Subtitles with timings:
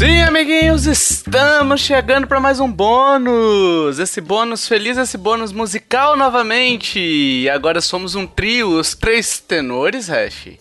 [0.00, 3.98] Sim, amiguinhos, estamos chegando para mais um bônus.
[3.98, 6.98] Esse bônus feliz, esse bônus musical novamente.
[6.98, 10.56] E agora somos um trio, os três tenores, Hash.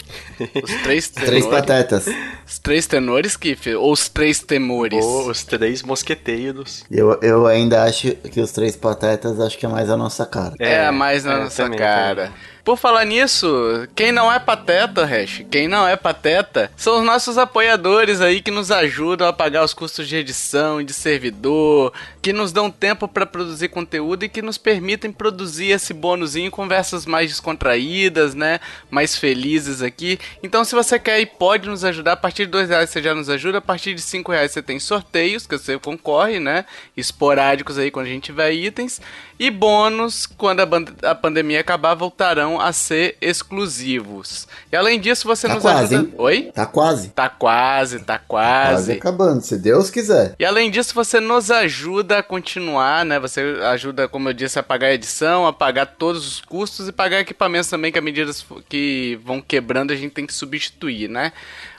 [0.62, 1.30] Os três tenores.
[1.30, 2.06] três patetas.
[2.46, 5.02] Os três tenores, Kiff, ou os três temores.
[5.02, 6.84] Ou os três mosqueteiros.
[6.92, 10.54] Eu, eu ainda acho que os três patetas acho que é mais a nossa cara.
[10.60, 12.26] É, é mais na é, nossa também, cara.
[12.26, 12.59] Também.
[12.70, 17.36] Por falar nisso, quem não é pateta, Hash, quem não é pateta, são os nossos
[17.36, 21.92] apoiadores aí que nos ajudam a pagar os custos de edição, de servidor,
[22.22, 27.08] que nos dão tempo para produzir conteúdo e que nos permitem produzir esse bônusinho, conversas
[27.08, 28.60] mais descontraídas, né?
[28.92, 30.20] Mais felizes aqui.
[30.44, 33.16] Então, se você quer e pode nos ajudar, a partir de dois reais você já
[33.16, 36.66] nos ajuda, a partir de cinco reais você tem sorteios que você concorre, né?
[36.96, 39.02] Esporádicos aí quando a gente tiver itens.
[39.40, 44.48] E bônus, quando a, a pandemia acabar, voltarão a ser exclusivos.
[44.72, 46.10] E além disso, você tá nos quase, ajuda.
[46.10, 46.16] Hein?
[46.18, 46.52] Oi?
[46.54, 47.10] Tá quase.
[47.10, 48.74] Tá quase, tá quase.
[48.74, 50.36] Quase acabando, se Deus quiser.
[50.40, 53.20] E além disso, você nos ajuda a continuar, né?
[53.20, 56.92] Você ajuda, como eu disse, a pagar a edição, a pagar todos os custos e
[56.92, 58.32] pagar equipamentos também, que à medida
[58.68, 61.32] que vão quebrando, a gente tem que substituir, né?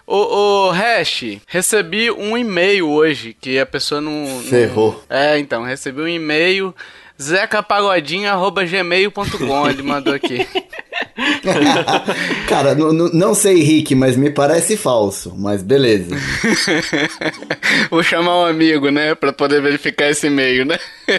[0.07, 4.43] Ô, ô, Hash, recebi um e-mail hoje que a pessoa não.
[4.43, 5.05] Ferrou.
[5.09, 5.17] Não...
[5.17, 6.75] É, então, recebi um e-mail
[7.21, 10.47] zecapagodinho.gmail.com, ele mandou aqui.
[12.49, 16.17] Cara, não sei, Rick, mas me parece falso, mas beleza.
[17.91, 20.79] Vou chamar um amigo, né, pra poder verificar esse e-mail, né?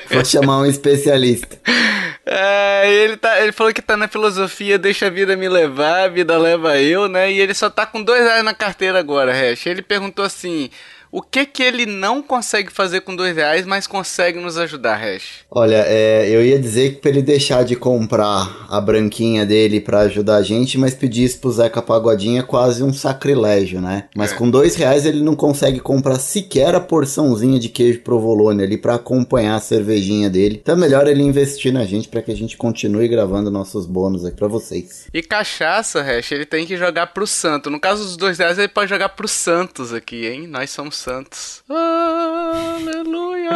[0.10, 1.60] Vou chamar um especialista.
[2.24, 6.08] É, ele, tá, ele falou que tá na filosofia deixa a vida me levar, a
[6.08, 7.32] vida leva eu, né?
[7.32, 9.66] E ele só tá com dois reais na carteira agora, Hash.
[9.66, 10.70] Ele perguntou assim
[11.12, 15.42] o que que ele não consegue fazer com dois reais, mas consegue nos ajudar, Hash?
[15.52, 20.02] Olha, é, eu ia dizer que pra ele deixar de comprar a branquinha dele para
[20.02, 24.06] ajudar a gente, mas pedir isso pro Zeca Pagodinho é quase um sacrilégio, né?
[24.16, 24.36] Mas é.
[24.36, 28.96] com dois reais ele não consegue comprar sequer a porçãozinha de queijo provolone ali para
[28.96, 30.60] acompanhar a cervejinha dele.
[30.62, 34.24] Então é melhor ele investir na gente para que a gente continue gravando nossos bônus
[34.24, 35.08] aqui pra vocês.
[35.14, 37.70] E cachaça, Hash, ele tem que jogar pro santo.
[37.70, 40.48] No caso dos dois reais, ele pode jogar pro Santos aqui, hein?
[40.48, 41.64] Nós somos santos.
[41.68, 43.50] Aleluia!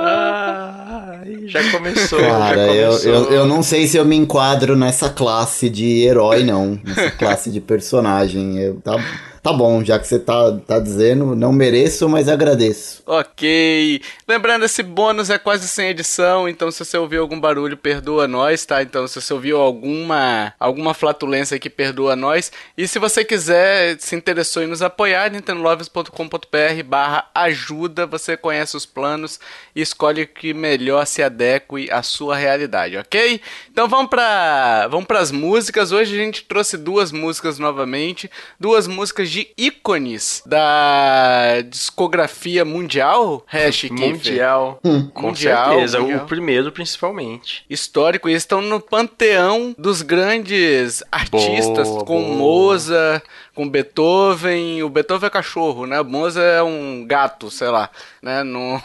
[0.00, 2.20] Ai, já começou.
[2.20, 3.12] Cara, já começou.
[3.12, 6.78] Eu, eu, eu não sei se eu me enquadro nessa classe de herói, não.
[6.84, 8.58] Nessa classe de personagem.
[8.58, 8.96] Eu, tá
[9.44, 13.02] Tá bom, já que você tá, tá dizendo, não mereço, mas agradeço.
[13.04, 14.00] Ok.
[14.26, 18.64] Lembrando, esse bônus é quase sem edição, então se você ouviu algum barulho, perdoa nós,
[18.64, 18.80] tá?
[18.80, 22.50] Então se você ouviu alguma, alguma flatulência aqui, perdoa nós.
[22.74, 28.86] E se você quiser, se interessou em nos apoiar, nintendolovers.com.br barra ajuda, você conhece os
[28.86, 29.38] planos
[29.76, 33.38] e escolhe o que melhor se adeque à sua realidade, ok?
[33.70, 35.92] Então vamos para vamos as músicas.
[35.92, 43.90] Hoje a gente trouxe duas músicas novamente, duas músicas de ícones da discografia mundial, Hash
[43.90, 44.78] Mundial.
[44.84, 45.10] Hum.
[45.12, 46.24] Com mundial, certeza, mundial.
[46.24, 47.64] o primeiro principalmente.
[47.68, 52.36] Histórico, e estão no panteão dos grandes artistas, boa, com boa.
[52.36, 54.82] Mozart, com Beethoven.
[54.82, 56.00] O Beethoven é cachorro, né?
[56.00, 57.88] O Mozart é um gato, sei lá.
[58.20, 58.42] Né?
[58.42, 58.82] Não,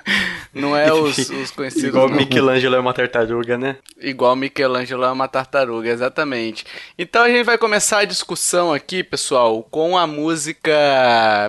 [0.54, 1.88] não é os, os conhecidos.
[1.88, 2.16] Igual não.
[2.16, 3.76] Michelangelo é uma tartaruga, né?
[4.00, 6.64] Igual Michelangelo é uma tartaruga, exatamente.
[6.96, 10.72] Então a gente vai começar a discussão aqui, pessoal, com a música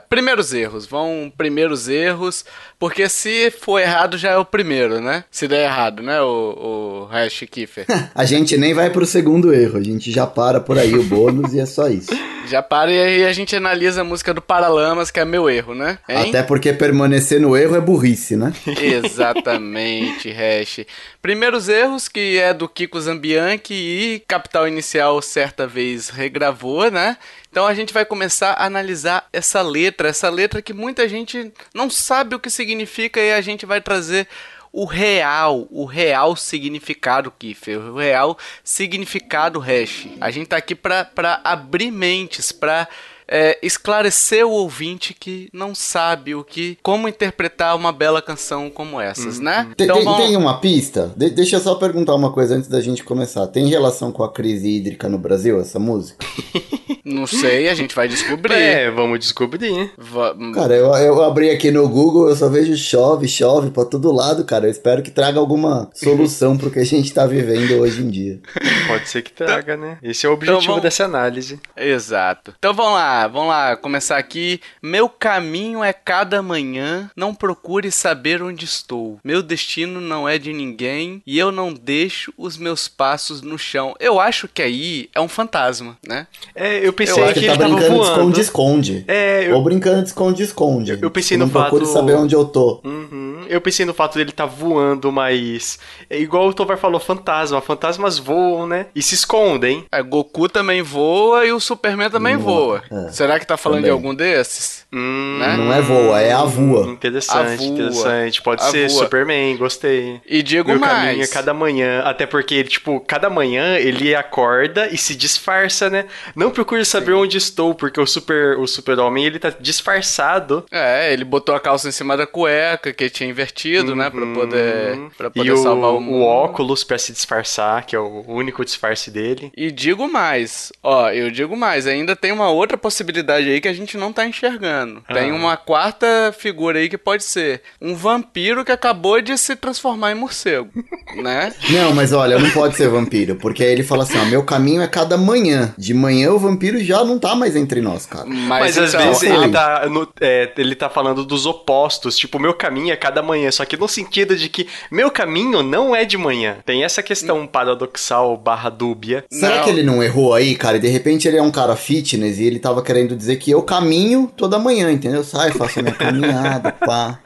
[0.09, 0.85] Primeiros Erros.
[0.85, 2.45] Vão primeiros erros,
[2.79, 5.23] porque se for errado já é o primeiro, né?
[5.29, 7.85] Se der errado, né, o, o Hash Kiffer?
[8.13, 11.53] a gente nem vai pro segundo erro, a gente já para por aí o bônus
[11.53, 12.11] e é só isso.
[12.47, 15.75] Já para e aí a gente analisa a música do Paralamas, que é meu erro,
[15.75, 15.99] né?
[16.09, 16.29] Hein?
[16.29, 18.53] Até porque permanecer no erro é burrice, né?
[18.81, 20.85] Exatamente, Hash.
[21.21, 27.17] Primeiros erros, que é do Kiko Zambianchi e Capital Inicial certa vez regravou, né?
[27.53, 31.87] Então a gente vai começar a analisar essa letra, essa letra que muita gente não
[31.87, 34.27] sabe o que significa e a gente vai trazer
[34.73, 40.07] o real, o real significado, Kiffer, o real significado hash.
[40.19, 42.87] A gente tá aqui para abrir mentes, para
[43.27, 48.99] é, esclarecer o ouvinte que não sabe o que, como interpretar uma bela canção como
[48.99, 49.71] essas, hum, né?
[49.77, 50.25] Tem, então, tem, vamos...
[50.25, 51.13] tem uma pista?
[51.15, 53.45] De deixa eu só perguntar uma coisa antes da gente começar.
[53.47, 56.25] Tem relação com a crise hídrica no Brasil, essa música?
[57.03, 58.53] não sei, a gente vai descobrir.
[58.53, 59.91] É, vamos descobrir.
[59.97, 64.11] Va cara, eu, eu abri aqui no Google, eu só vejo chove, chove pra todo
[64.11, 64.67] lado, cara.
[64.67, 68.39] Eu espero que traga alguma solução pro que a gente tá vivendo hoje em dia.
[68.87, 69.97] Pode ser que traga, né?
[70.01, 70.83] Esse é o objetivo então, vamos...
[70.83, 71.59] dessa análise.
[71.75, 72.53] Exato.
[72.57, 74.61] Então vamos lá vamos lá, começar aqui.
[74.81, 79.19] Meu caminho é cada manhã, não procure saber onde estou.
[79.23, 83.95] Meu destino não é de ninguém e eu não deixo os meus passos no chão.
[83.99, 86.27] Eu acho que aí é um fantasma, né?
[86.55, 89.05] É, eu eu pensei eu que, que ele, ele tá brincando de esconde-esconde.
[89.07, 89.55] É, eu...
[89.55, 90.91] Ou brincando de esconde-esconde.
[90.91, 91.69] Eu, eu pensei tipo, no fato...
[91.69, 92.79] procure saber onde eu tô.
[92.83, 93.41] Uhum.
[93.49, 95.79] Eu pensei no fato dele tá voando, mas...
[96.09, 97.59] É igual o Tovar falou, fantasma.
[97.61, 98.87] Fantasmas voam, né?
[98.95, 99.85] E se escondem.
[99.91, 102.83] É, Goku também voa e o Superman também voa.
[102.91, 103.11] É.
[103.11, 103.89] Será que tá falando também.
[103.89, 104.85] de algum desses?
[104.93, 105.57] Hum, né?
[105.57, 106.87] Não é voa, é avua.
[106.87, 108.41] Interessante, interessante.
[108.41, 110.21] Pode ser Superman, gostei.
[110.27, 110.93] E digo Meu mais.
[110.93, 116.05] caminho é cada manhã, até porque, tipo, cada manhã ele acorda e se disfarça, né?
[116.35, 117.17] Não procure saber Sim.
[117.17, 120.65] onde estou, porque o super o super-homem, ele tá disfarçado.
[120.71, 123.97] É, ele botou a calça em cima da cueca, que tinha invertido, uhum.
[123.97, 124.33] né, pra uhum.
[124.33, 126.17] poder, pra poder e salvar o, o mundo.
[126.17, 129.51] o óculos pra se disfarçar, que é o único disfarce dele.
[129.55, 133.73] E digo mais, ó, eu digo mais, ainda tem uma outra possibilidade aí que a
[133.73, 135.03] gente não tá enxergando.
[135.07, 135.13] Ah.
[135.13, 140.11] Tem uma quarta figura aí que pode ser um vampiro que acabou de se transformar
[140.11, 140.69] em morcego,
[141.15, 141.53] né?
[141.69, 144.81] Não, mas olha, não pode ser vampiro, porque aí ele fala assim, ó, meu caminho
[144.81, 145.73] é cada manhã.
[145.77, 148.25] De manhã o vampiro já não tá mais entre nós, cara.
[148.25, 152.39] Mas, mas às então, vezes ele tá, no, é, ele tá falando dos opostos, tipo,
[152.39, 156.05] meu caminho é cada manhã, só que no sentido de que meu caminho não é
[156.05, 156.57] de manhã.
[156.65, 159.23] Tem essa questão paradoxal barra dúbia.
[159.31, 159.63] Será não.
[159.63, 160.77] que ele não errou aí, cara?
[160.77, 163.61] E de repente ele é um cara fitness e ele tava querendo dizer que eu
[163.61, 165.23] caminho toda manhã, entendeu?
[165.23, 167.19] Sai, faço minha caminhada, pá.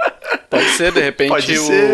[0.58, 1.92] Pode ser, de repente, Pode ser.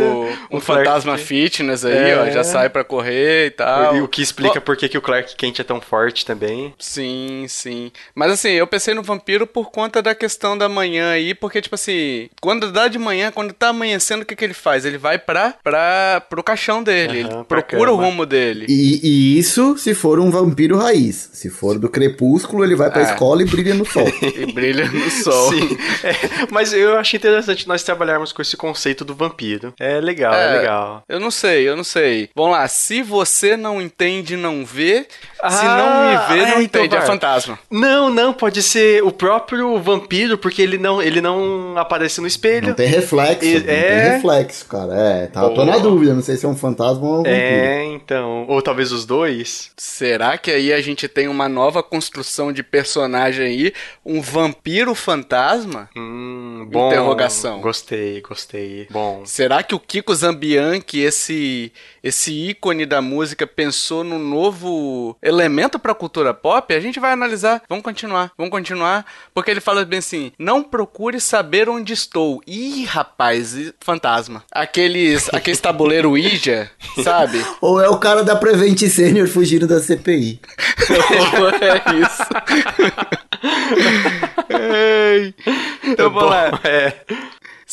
[0.49, 2.17] o, um, fantasma fitness aí, é.
[2.17, 3.95] ó, já sai para correr e tal.
[3.97, 6.73] E o que explica por que, que o Clark Kent é tão forte também.
[6.79, 7.91] Sim, sim.
[8.15, 11.75] Mas assim, eu pensei no vampiro por conta da questão da manhã aí, porque, tipo
[11.75, 14.85] assim, quando dá de manhã, quando tá amanhecendo, o que, que ele faz?
[14.85, 18.65] Ele vai pra, pra, pro caixão dele, uhum, ele procura o rumo dele.
[18.69, 21.29] E, e, isso se for um vampiro raiz.
[21.33, 23.11] Se for do crepúsculo, ele vai pra é.
[23.11, 24.07] escola e brilha no sol.
[24.21, 25.51] e brilha no sol.
[25.51, 25.77] Sim.
[26.03, 26.13] É,
[26.51, 29.73] mas eu achei interessante nós trabalharmos com esse conceito do vampiro.
[29.79, 31.03] É legal, é, é, legal.
[31.07, 32.29] Eu não sei, eu não sei.
[32.35, 35.07] Vamos lá, se você não entende, não vê.
[35.41, 36.95] Ah, se não me vê, não é, então entende.
[36.95, 37.59] é fantasma.
[37.69, 42.69] Não, não, pode ser o próprio vampiro, porque ele não, ele não aparece no espelho.
[42.69, 43.45] Não tem reflexo.
[43.45, 43.81] E, não é...
[43.81, 44.93] tem reflexo, cara.
[44.93, 47.35] É, tá, tô na dúvida, não sei se é um fantasma ou um vampiro.
[47.35, 48.45] É, então.
[48.47, 49.71] Ou talvez os dois.
[49.77, 53.73] Será que aí a gente tem uma nova construção de personagem aí?
[54.05, 55.89] Um vampiro fantasma?
[55.95, 56.87] Hum, bom.
[56.87, 57.61] Interrogação.
[57.61, 58.42] Gostei, gostei.
[58.89, 59.25] Bom.
[59.25, 61.71] Será que o Kiko Zambianchi, esse,
[62.03, 66.73] esse ícone da música, pensou num novo elemento pra cultura pop?
[66.73, 67.61] A gente vai analisar.
[67.67, 69.05] Vamos continuar, vamos continuar.
[69.33, 72.41] Porque ele fala bem assim: não procure saber onde estou.
[72.47, 74.43] Ih, rapaz, fantasma.
[74.51, 76.69] Aqueles, aqueles tabuleiro Ouija,
[77.03, 77.43] sabe?
[77.61, 80.39] Ou é o cara da Prevent Senior fugindo da CPI.
[81.61, 82.23] é isso.
[84.49, 85.33] Ei.
[85.85, 86.59] Então vamos lá.
[86.63, 86.93] É.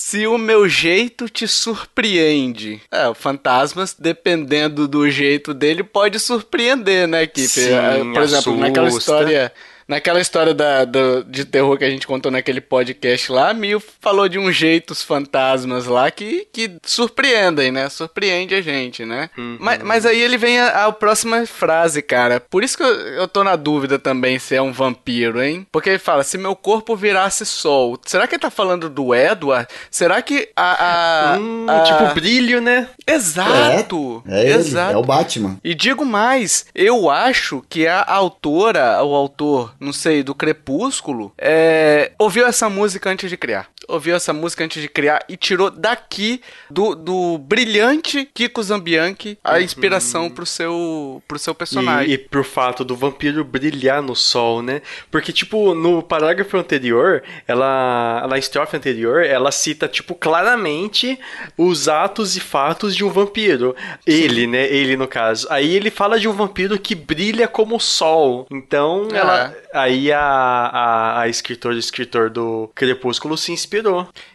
[0.03, 2.81] Se o meu jeito te surpreende.
[2.91, 7.47] É, o fantasmas, dependendo do jeito dele, pode surpreender, né, Kip?
[7.47, 8.57] Sim, é, Por exemplo, assusta.
[8.57, 9.53] naquela história
[9.91, 14.29] Naquela história da, do, de terror que a gente contou naquele podcast lá, Mil falou
[14.29, 17.89] de um jeito os fantasmas lá que, que surpreendem, né?
[17.89, 19.29] Surpreende a gente, né?
[19.37, 19.57] Uhum.
[19.59, 22.39] Mas, mas aí ele vem a, a, próxima frase, cara.
[22.39, 25.67] Por isso que eu, eu tô na dúvida também se é um vampiro, hein?
[25.73, 27.99] Porque ele fala, se meu corpo virasse sol.
[28.07, 29.67] Será que ele tá falando do Edward?
[29.91, 31.33] Será que a...
[31.33, 31.83] a, hum, a...
[31.83, 32.89] Tipo brilho, né?
[33.05, 34.23] Exato!
[34.29, 34.95] É, é exato.
[34.95, 35.59] é o Batman.
[35.65, 42.13] E digo mais, eu acho que a autora, o autor não sei, do Crepúsculo, é,
[42.19, 43.71] ouviu essa música antes de criar.
[43.91, 49.55] Ouviu essa música antes de criar e tirou daqui do, do brilhante Kiko Zambianchi a
[49.55, 49.61] uhum.
[49.61, 50.31] inspiração uhum.
[50.31, 52.11] pro, seu, pro seu personagem.
[52.11, 54.83] E, e pro fato do vampiro brilhar no sol, né?
[55.11, 58.27] Porque, tipo, no parágrafo anterior, ela.
[58.29, 61.19] Na estrofe anterior, ela cita, tipo, claramente
[61.57, 63.75] os atos e fatos de um vampiro.
[64.07, 64.67] Ele, né?
[64.67, 65.47] Ele, no caso.
[65.51, 68.47] Aí ele fala de um vampiro que brilha como o sol.
[68.51, 69.17] Então, é.
[69.17, 73.80] ela aí a, a, a escritora e escritor do Crepúsculo se inspirou.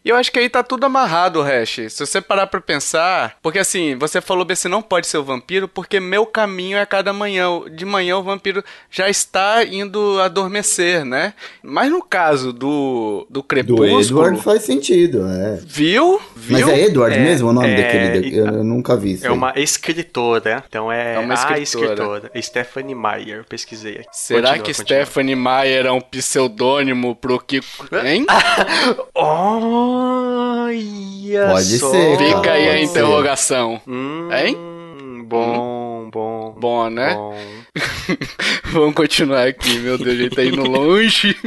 [0.03, 1.79] E eu acho que aí tá tudo amarrado, Hash.
[1.89, 5.23] Se você parar pra pensar, porque assim, você falou bem, você não pode ser o
[5.23, 7.45] vampiro, porque meu caminho é cada manhã.
[7.71, 11.33] De manhã o vampiro já está indo adormecer, né?
[11.61, 13.89] Mas no caso do, do Crepúsculo...
[13.89, 15.59] Do Edward faz sentido, é.
[15.65, 16.21] Viu?
[16.35, 16.59] Viu?
[16.59, 18.37] Mas é Edward é, mesmo o nome é, daquele?
[18.37, 19.33] Eu, eu nunca vi isso É aí.
[19.33, 21.59] uma escritora, então é, é uma escritora.
[21.59, 22.31] a escritora.
[22.41, 24.07] Stephanie Meyer, pesquisei aqui.
[24.11, 25.05] Será continua, que continua.
[25.05, 28.25] Stephanie Stephanie é um pseudônimo pro Kiko, hein?
[29.37, 30.77] Olha
[31.49, 31.91] Pode só.
[31.91, 32.17] ser.
[32.17, 33.81] Fica aí a interrogação.
[33.85, 34.55] Hum, hein?
[35.25, 36.55] Bom, bom.
[36.57, 37.13] Bom, né?
[37.15, 37.35] Bom.
[38.71, 41.35] Vamos continuar aqui, meu Deus, ele tá indo longe.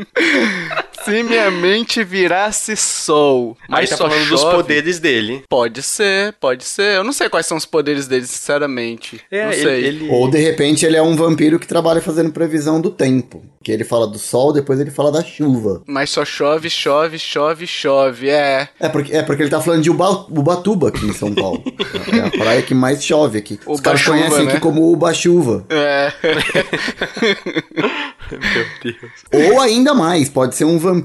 [1.09, 5.43] Se minha mente virasse sol, mas Aí tá só falando chove, dos poderes dele.
[5.49, 6.97] Pode ser, pode ser.
[6.97, 9.21] Eu não sei quais são os poderes dele, sinceramente.
[9.31, 9.85] É, não sei.
[9.85, 10.11] Ele...
[10.11, 13.43] Ou de repente ele é um vampiro que trabalha fazendo previsão do tempo.
[13.63, 15.83] Que ele fala do sol, depois ele fala da chuva.
[15.87, 18.69] Mas só chove, chove, chove, chove, é.
[18.79, 21.63] É porque, é porque ele tá falando de Uba, Ubatuba aqui em São Paulo.
[22.13, 23.59] é a praia que mais chove aqui.
[23.67, 24.53] Os caras conhecem né?
[24.53, 25.65] aqui como Uba-chuva.
[25.71, 26.13] É.
[28.31, 29.53] Meu Deus.
[29.53, 30.98] Ou ainda mais, pode ser um vampiro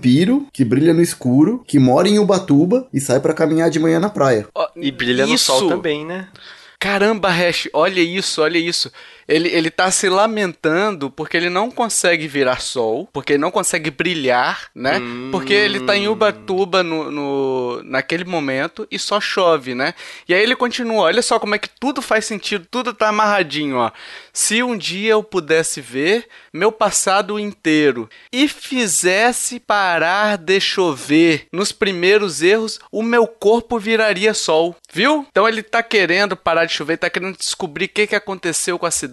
[0.51, 4.09] que brilha no escuro, que mora em Ubatuba e sai para caminhar de manhã na
[4.09, 4.47] praia.
[4.55, 5.51] Oh, e brilha isso.
[5.53, 6.27] no sol também, né?
[6.79, 8.91] Caramba, Hash, olha isso, olha isso.
[9.27, 13.89] Ele, ele tá se lamentando porque ele não consegue virar sol, porque ele não consegue
[13.89, 14.99] brilhar, né?
[14.99, 15.29] Hum.
[15.31, 19.93] Porque ele tá em Ubatuba no, no, naquele momento e só chove, né?
[20.27, 23.77] E aí ele continua, olha só como é que tudo faz sentido, tudo tá amarradinho,
[23.77, 23.91] ó.
[24.31, 31.71] Se um dia eu pudesse ver meu passado inteiro e fizesse parar de chover nos
[31.71, 34.75] primeiros erros, o meu corpo viraria sol.
[34.91, 35.25] Viu?
[35.29, 38.85] Então ele tá querendo parar de chover, tá querendo descobrir o que, que aconteceu com
[38.85, 39.12] a cidade,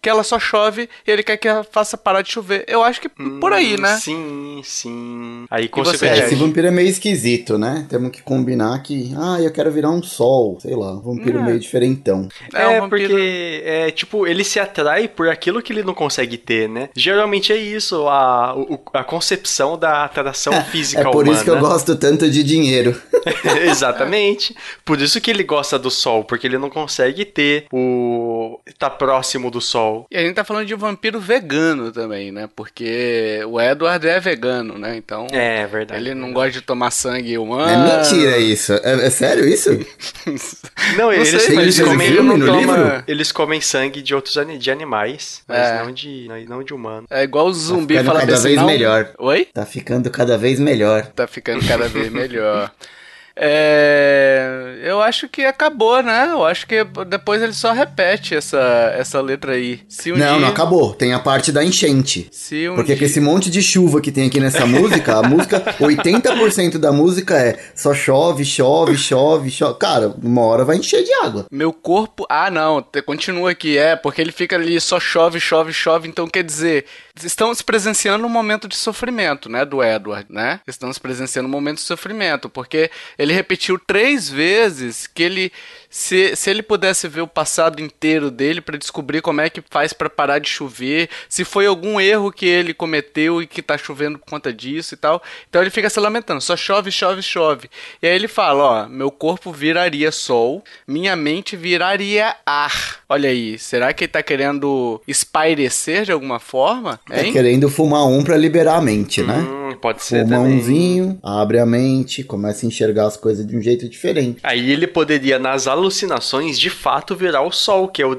[0.00, 2.64] que ela só chove e ele quer que ela faça parar de chover.
[2.66, 3.96] Eu acho que hum, por aí, né?
[3.96, 5.44] Sim, sim.
[5.50, 7.86] Aí com você Esse vampiro é meio esquisito, né?
[7.88, 11.42] Temos que combinar que, ah, eu quero virar um sol, sei lá, um vampiro é.
[11.42, 12.28] meio diferentão.
[12.54, 13.08] É, é um vampiro...
[13.08, 16.88] porque é tipo, ele ele se atrai por aquilo que ele não consegue ter, né?
[16.94, 18.54] Geralmente é isso, a,
[18.94, 21.10] a concepção da atração física humana.
[21.10, 21.36] É por humana.
[21.36, 23.00] isso que eu gosto tanto de dinheiro.
[23.68, 24.54] Exatamente.
[24.84, 28.60] Por isso que ele gosta do sol, porque ele não consegue ter o.
[28.78, 29.17] tá próximo
[29.50, 30.06] do sol.
[30.10, 32.48] E a gente tá falando de um vampiro vegano também, né?
[32.54, 34.96] Porque o Edward é vegano, né?
[34.96, 35.26] Então.
[35.30, 36.00] É, verdade.
[36.00, 37.70] Ele não gosta de tomar sangue humano.
[37.70, 38.72] É mentira isso.
[38.74, 39.70] É, é sério isso?
[40.96, 42.60] não, não eles, sei, eles, comem, no toma...
[42.60, 43.04] livro?
[43.06, 45.82] eles comem sangue de outros de animais, mas é.
[45.82, 47.06] não, de, não de humano.
[47.10, 48.66] É igual o zumbi tá cada vez não...
[48.66, 49.10] melhor.
[49.18, 49.46] Oi?
[49.52, 51.06] Tá ficando cada vez melhor.
[51.06, 52.70] Tá ficando cada vez melhor.
[53.40, 56.28] É, eu acho que acabou, né?
[56.32, 59.80] Eu acho que depois ele só repete essa, essa letra aí.
[60.06, 60.38] Um não, dia...
[60.40, 60.92] não acabou.
[60.92, 62.28] Tem a parte da enchente.
[62.70, 62.98] Um Porque dia...
[62.98, 67.38] com esse monte de chuva que tem aqui nessa música, a música, 80% da música
[67.38, 69.78] é só chove, chove, chove, chove.
[69.78, 71.46] Cara, uma hora vai encher de água.
[71.50, 72.26] Meu corpo.
[72.28, 72.84] Ah, não.
[73.06, 73.78] Continua aqui.
[73.78, 76.08] É, porque ele fica ali só chove, chove, chove.
[76.08, 76.86] Então quer dizer,
[77.24, 79.64] estamos presenciando um momento de sofrimento, né?
[79.64, 80.60] Do Edward, né?
[80.66, 82.48] Estamos presenciando um momento de sofrimento.
[82.48, 85.52] Porque ele repetiu três vezes que ele
[85.90, 89.92] se, se ele pudesse ver o passado inteiro dele para descobrir como é que faz
[89.92, 94.18] para parar de chover, se foi algum erro que ele cometeu e que tá chovendo
[94.18, 95.22] por conta disso e tal.
[95.48, 97.70] Então ele fica se lamentando, só chove, chove, chove.
[98.02, 102.98] E aí ele fala, ó, meu corpo viraria sol, minha mente viraria ar.
[103.08, 107.00] Olha aí, será que ele tá querendo espairecer de alguma forma?
[107.06, 107.26] Tá hein?
[107.26, 109.38] Tá querendo fumar um para liberar a mente, né?
[109.38, 110.58] Hum, pode ser Fuma também.
[110.58, 114.38] umzinho, abre a mente, começa a enxergar as coisas de um jeito diferente.
[114.42, 118.16] Aí ele poderia nas alucinações de fato virar o sol, que é o,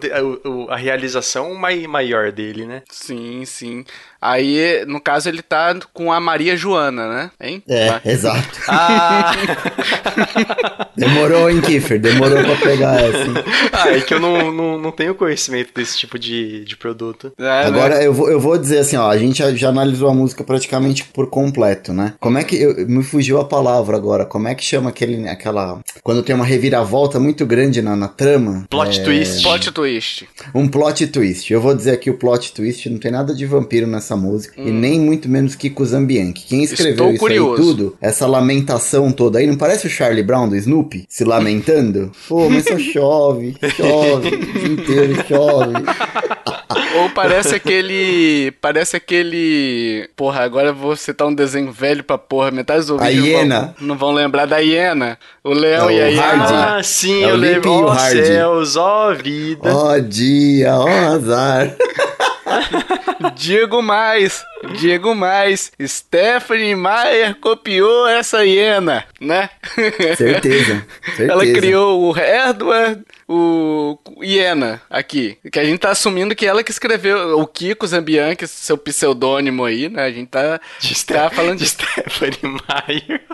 [0.69, 2.83] a, a realização maior dele, né?
[2.89, 3.85] Sim, sim.
[4.21, 7.31] Aí, no caso, ele tá com a Maria Joana, né?
[7.39, 7.63] Hein?
[7.67, 8.01] É, Vai.
[8.05, 8.59] exato.
[8.71, 9.31] Ah!
[10.95, 11.99] demorou, hein, Kiffer?
[11.99, 13.43] Demorou pra pegar essa.
[13.71, 17.31] Ah, é que eu não, não, não tenho conhecimento desse tipo de, de produto.
[17.39, 18.07] É, Agora, né?
[18.07, 21.03] eu, vou, eu vou dizer assim, ó, a gente já, já, analisou a música praticamente
[21.05, 22.13] por completo, né?
[22.19, 22.55] Como é que...
[22.55, 24.25] Eu, me fugiu a palavra agora.
[24.25, 25.79] Como é que chama aquele, aquela...
[26.03, 28.65] Quando tem uma reviravolta muito grande na, na trama?
[28.69, 29.03] Plot é...
[29.03, 29.43] twist.
[29.43, 30.29] Plot twist.
[30.53, 31.51] Um plot twist.
[31.51, 34.59] Eu vou dizer aqui o plot twist, não tem nada de vampiro nessa essa música,
[34.59, 34.67] hum.
[34.67, 36.45] e nem muito menos Kiko Zambianchi.
[36.47, 37.51] Quem escreveu Estou isso curioso.
[37.51, 41.05] aí tudo, essa lamentação toda aí, não parece o Charlie Brown do Snoopy?
[41.07, 42.11] Se lamentando?
[42.27, 45.73] Pô, mas só chove, chove, o dia inteiro chove.
[46.95, 48.51] Ou parece aquele.
[48.59, 50.09] Parece aquele.
[50.15, 52.51] Porra, agora vou citar um desenho velho pra porra.
[52.51, 53.23] Metade dos ouvintes.
[53.23, 53.59] A hiena.
[53.59, 55.17] Não vão, não vão lembrar da hiena.
[55.49, 56.77] O leão é, e a hiena.
[56.77, 57.71] Ah, sim, é eu lembro.
[57.71, 59.75] Ó oh, céus, ó oh, vida.
[59.75, 61.75] Ó oh, dia, ó oh, azar.
[63.35, 64.43] Digo mais,
[64.79, 65.71] digo mais.
[65.85, 69.49] Stephanie Meyer copiou essa hiena, né?
[70.15, 70.15] Certeza,
[71.17, 71.19] certeza.
[71.19, 75.37] Ela criou o Edward, o hiena aqui.
[75.51, 79.89] Que a gente tá assumindo que ela que escreveu o Kiko Zambianchi, seu pseudônimo aí,
[79.89, 80.03] né?
[80.03, 83.21] A gente tá, de tá falando de Stephanie Meyer.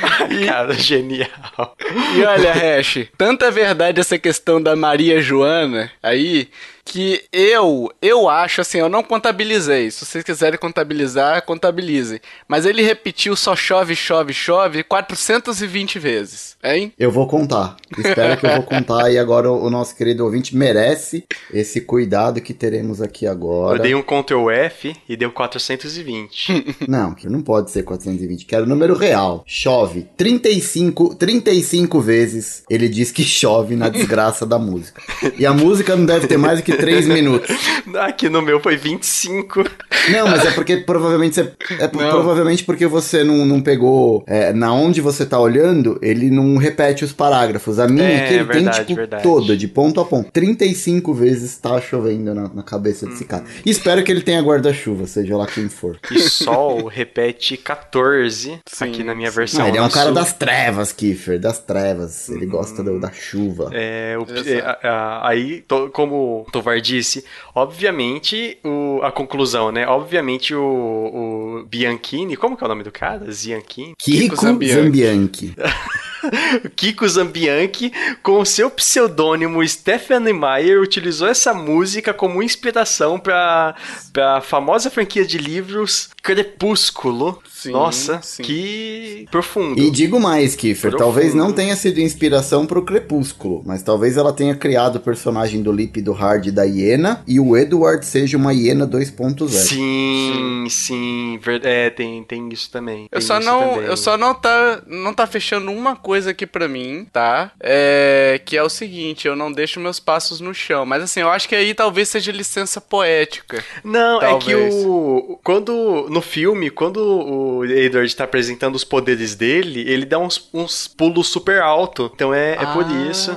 [0.30, 1.76] e, cara, genial.
[2.16, 6.48] E olha, Hash, tanta verdade essa questão da Maria Joana aí
[6.90, 9.92] que eu, eu acho assim, eu não contabilizei.
[9.92, 12.18] Se vocês quiserem contabilizar, contabilizem.
[12.48, 16.92] Mas ele repetiu só chove, chove, chove 420 vezes, hein?
[16.98, 17.76] Eu vou contar.
[17.96, 19.08] Espero que eu vou contar.
[19.08, 23.78] E agora o nosso querido ouvinte merece esse cuidado que teremos aqui agora.
[23.78, 26.76] Eu dei um Ctrl F e deu 420.
[26.88, 28.46] não, que não pode ser 420.
[28.46, 29.44] Quero o número real.
[29.46, 32.64] Chove 35, 35 vezes.
[32.68, 35.00] Ele diz que chove na desgraça da música.
[35.38, 37.56] E a música não deve ter mais do que 3 minutos.
[38.00, 39.64] Aqui no meu foi 25.
[40.10, 41.52] Não, mas é porque provavelmente você.
[41.78, 44.24] É provavelmente porque você não, não pegou.
[44.26, 47.78] É, na onde você tá olhando, ele não repete os parágrafos.
[47.78, 49.22] A minha é, aqui ele verdade, tem, tipo, verdade.
[49.22, 50.30] toda, de ponto a ponto.
[50.32, 53.44] 35 vezes tá chovendo na, na cabeça desse cara.
[53.64, 55.98] E espero que ele tenha guarda-chuva, seja lá quem for.
[56.10, 59.64] E sol repete 14 sim, aqui na minha versão.
[59.64, 62.28] Ah, ele é um cara das trevas, Kiefer, das trevas.
[62.28, 62.50] Ele hum.
[62.50, 63.70] gosta do, da chuva.
[63.72, 67.24] É, o, é a, a, aí, to, como o Tovar disse,
[67.54, 69.86] obviamente o, a conclusão, né?
[69.86, 73.30] Obviamente o, o Bianchini, como que é o nome do cara?
[73.30, 73.94] Zianchini?
[73.98, 74.82] Kiko, Kiko Zambianchi.
[74.82, 75.54] Zambianchi.
[76.76, 83.74] Kiko Zambianchi, com seu pseudônimo Stephanie Meyer, utilizou essa música como inspiração para
[84.16, 87.40] a famosa franquia de livros Crepúsculo.
[87.48, 88.42] Sim, Nossa, sim.
[88.42, 89.80] que profundo.
[89.80, 90.98] E digo mais, Kiefer, profundo.
[90.98, 95.70] talvez não tenha sido inspiração pro Crepúsculo, mas talvez ela tenha criado o personagem do
[95.72, 99.48] Lip do Hard da hiena e o Edward seja uma hiena 2.0.
[99.48, 103.08] Sim, sim, é, tem, tem isso também.
[103.12, 103.84] Eu só não, também.
[103.84, 107.52] eu só não tá, não tá fechando uma coisa aqui para mim, tá?
[107.60, 111.30] É, que é o seguinte, eu não deixo meus passos no chão, mas assim, eu
[111.30, 113.62] acho que aí talvez seja licença poética.
[113.84, 114.42] Não, talvez.
[114.42, 120.04] é que o quando no filme, quando o Edward tá apresentando os poderes dele, ele
[120.04, 122.10] dá uns, uns pulos super alto.
[122.14, 123.10] Então é, é por ah.
[123.10, 123.36] isso.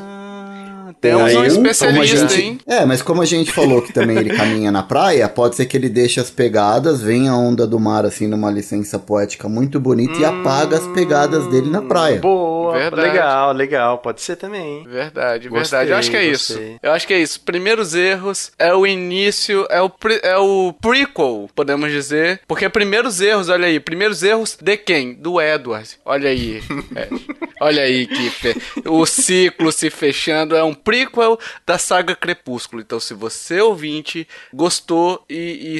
[1.04, 2.60] Temos um especialista, gente, hein?
[2.66, 5.76] É, mas como a gente falou que também ele caminha na praia, pode ser que
[5.76, 10.14] ele deixe as pegadas, vem a onda do mar, assim, numa licença poética muito bonita
[10.14, 12.22] hum, e apaga as pegadas dele na praia.
[12.22, 13.02] Boa, verdade.
[13.02, 13.98] legal, legal.
[13.98, 14.86] Pode ser também.
[14.86, 15.92] Verdade, gostei, verdade.
[15.92, 16.56] Eu acho que é gostei.
[16.56, 16.80] isso.
[16.82, 17.42] Eu acho que é isso.
[17.42, 22.40] Primeiros erros é o início, é o, pre, é o prequel, podemos dizer.
[22.48, 25.16] Porque primeiros erros, olha aí, primeiros erros de quem?
[25.16, 25.90] Do Edward.
[26.06, 26.64] Olha aí.
[26.96, 27.10] é.
[27.60, 28.56] Olha aí, Kiffer.
[28.86, 32.80] O ciclo se fechando é um prequel prequel da saga Crepúsculo.
[32.80, 35.80] Então, se você, ouvinte, gostou e,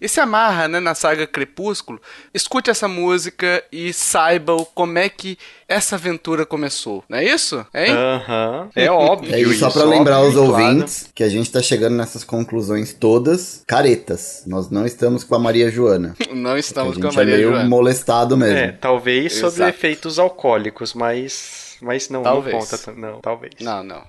[0.00, 2.00] e se amarra né, na saga Crepúsculo,
[2.32, 5.36] escute essa música e saiba como é que
[5.68, 7.04] essa aventura começou.
[7.10, 7.66] Não é isso?
[7.74, 8.62] Aham.
[8.62, 8.70] Uhum.
[8.74, 9.34] É óbvio.
[9.34, 11.12] É isso, só pra lembrar óbvio, os ouvintes claro.
[11.14, 14.44] que a gente tá chegando nessas conclusões todas caretas.
[14.46, 16.14] Nós não estamos com a Maria Joana.
[16.32, 17.48] não estamos com a Maria Joana.
[17.48, 18.56] A gente é meio molestado mesmo.
[18.56, 19.70] É, talvez sobre Exato.
[19.76, 22.54] efeitos alcoólicos, mas mas não, talvez.
[22.54, 23.54] não conta, não, talvez.
[23.60, 24.02] Não, não.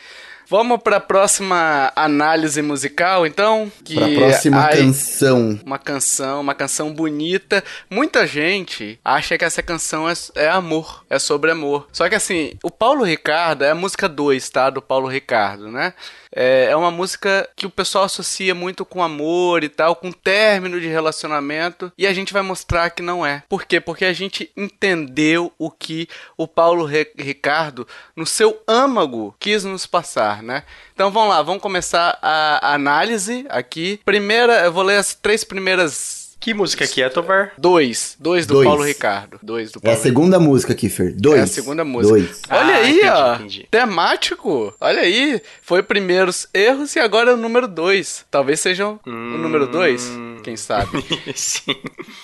[0.50, 3.72] Vamos para a próxima análise musical, então.
[3.84, 5.60] Que pra próxima aí, canção.
[5.66, 7.64] Uma canção, uma canção bonita.
[7.90, 11.88] Muita gente acha que essa canção é, é, amor, é sobre amor.
[11.92, 14.70] Só que assim, o Paulo Ricardo é a música 2, tá?
[14.70, 15.94] Do Paulo Ricardo, né?
[16.36, 20.80] É, é uma música que o pessoal associa muito com amor e tal, com término
[20.82, 23.44] de relacionamento, e a gente vai mostrar que não é.
[23.48, 23.80] Por quê?
[23.80, 30.44] Porque a gente entendeu o que o Paulo Ricardo, no seu âmago, quis nos passar,
[30.44, 30.64] né?
[30.94, 34.00] Então vamos lá, vamos começar a análise aqui.
[34.04, 37.54] Primeira, eu vou ler as três primeiras que música aqui é, Tovar?
[37.58, 38.16] Dois.
[38.20, 38.68] Dois do Dois.
[38.68, 39.40] Paulo Ricardo.
[39.42, 40.52] Dois do Paulo É a segunda Ricardo.
[40.52, 41.12] música aqui, Fer.
[41.12, 41.40] Dois.
[41.40, 42.20] É a segunda música.
[42.20, 42.42] Dois.
[42.48, 43.36] Olha ah, aí, entendi, ó.
[43.36, 43.68] Entendi.
[43.72, 44.74] Temático.
[44.80, 45.42] Olha aí.
[45.64, 48.28] Foi primeiros erros e agora é o número dois.
[48.30, 49.34] Talvez sejam hum...
[49.34, 50.08] o número dois.
[50.44, 51.04] Quem sabe?
[51.34, 51.76] Sim.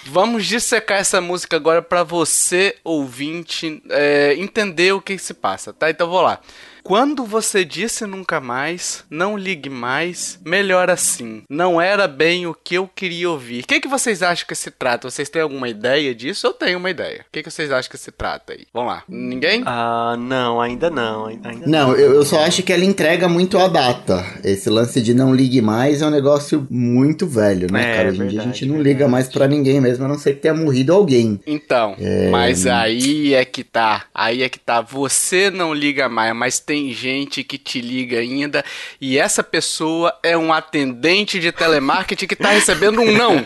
[0.06, 5.90] Vamos dissecar essa música agora para você, ouvinte, é, entender o que se passa, tá?
[5.90, 6.40] Então vou lá.
[6.84, 11.44] Quando você disse nunca mais, não ligue mais, melhor assim.
[11.50, 13.64] Não era bem o que eu queria ouvir.
[13.64, 15.10] O que, que vocês acham que se trata?
[15.10, 16.48] Vocês têm alguma ideia disso?
[16.48, 17.22] Eu tenho uma ideia.
[17.22, 18.66] O que, que vocês acham que se trata aí?
[18.74, 19.04] Vamos lá.
[19.08, 19.64] Ninguém?
[19.66, 21.26] Ah, não, ainda não.
[21.26, 24.26] Ainda não, eu, eu só acho que ela entrega muito a data.
[24.44, 28.10] Esse lance de não ligue mais é um negócio muito velho, né, é, cara?
[28.10, 28.94] Hoje em dia a gente não verdade.
[28.94, 31.40] liga mais para ninguém mesmo, a não ser que tenha morrido alguém.
[31.46, 32.30] Então, é...
[32.30, 34.06] mas aí é que tá.
[34.14, 34.82] Aí é que tá.
[34.82, 38.64] Você não liga mais, mas tem gente que te liga ainda
[39.00, 43.46] e essa pessoa é um atendente de telemarketing que tá recebendo um não.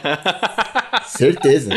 [1.08, 1.72] Certeza.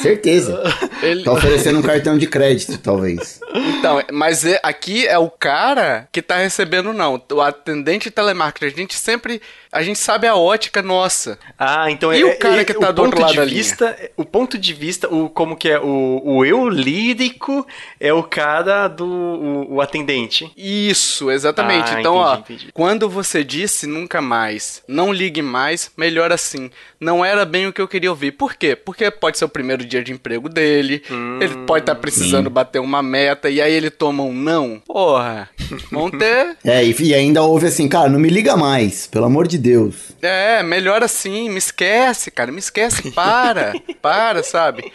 [0.00, 0.62] Certeza.
[1.02, 1.22] Ele...
[1.22, 3.40] Tá oferecendo um cartão de crédito, talvez.
[3.54, 7.22] Então, mas é- aqui é o cara que tá recebendo, não.
[7.32, 8.74] O atendente de telemarketing.
[8.74, 9.40] A gente sempre.
[9.72, 11.38] A gente sabe a ótica nossa.
[11.58, 13.56] Ah, então E é, o cara é- que tá do outro lado da linha?
[13.56, 15.78] vista, O ponto de vista, o, como que é?
[15.80, 17.66] O, o eu lírico
[17.98, 20.52] é o cara do o, o atendente.
[20.56, 21.90] Isso, exatamente.
[21.94, 22.72] Ah, então, ó, entendi, entendi.
[22.72, 26.70] quando você disse nunca mais, não ligue mais, melhor assim.
[27.00, 28.32] Não era bem o que eu queria ouvir.
[28.32, 28.76] Por quê?
[28.76, 32.78] Porque pode ser o primeiro dia de emprego dele, Hum, ele pode estar precisando bater
[32.78, 34.80] uma meta e aí ele toma um não.
[34.86, 35.48] Porra,
[35.90, 36.56] vão ter.
[36.64, 39.94] É, e, e ainda houve assim, cara, não me liga mais, pelo amor de Deus.
[40.20, 43.72] É, melhor assim, me esquece, cara, me esquece, para,
[44.02, 44.92] para, sabe?